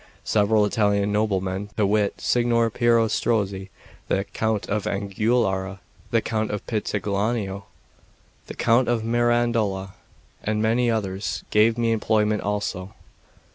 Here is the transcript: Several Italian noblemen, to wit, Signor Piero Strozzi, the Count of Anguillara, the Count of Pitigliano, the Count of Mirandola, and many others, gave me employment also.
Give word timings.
Several 0.25 0.65
Italian 0.65 1.11
noblemen, 1.11 1.69
to 1.77 1.85
wit, 1.85 2.19
Signor 2.19 2.71
Piero 2.71 3.07
Strozzi, 3.07 3.69
the 4.07 4.23
Count 4.23 4.67
of 4.67 4.85
Anguillara, 4.85 5.77
the 6.09 6.23
Count 6.23 6.49
of 6.49 6.65
Pitigliano, 6.65 7.65
the 8.47 8.55
Count 8.55 8.87
of 8.87 9.03
Mirandola, 9.03 9.93
and 10.43 10.59
many 10.59 10.89
others, 10.89 11.43
gave 11.51 11.77
me 11.77 11.91
employment 11.91 12.41
also. 12.41 12.95